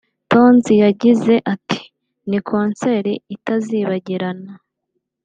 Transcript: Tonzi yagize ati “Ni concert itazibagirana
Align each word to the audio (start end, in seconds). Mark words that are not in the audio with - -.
Tonzi 0.31 0.73
yagize 0.83 1.33
ati 1.53 1.81
“Ni 2.29 2.39
concert 2.49 3.07
itazibagirana 3.35 4.51